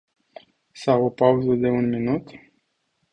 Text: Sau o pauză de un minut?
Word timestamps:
Sau 0.73 1.03
o 1.05 1.09
pauză 1.09 1.53
de 1.53 1.67
un 1.69 1.89
minut? 1.89 2.29